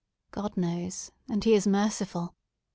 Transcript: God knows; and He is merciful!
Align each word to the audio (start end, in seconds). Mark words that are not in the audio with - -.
God 0.31 0.57
knows; 0.57 1.11
and 1.29 1.43
He 1.43 1.53
is 1.53 1.67
merciful! 1.67 2.33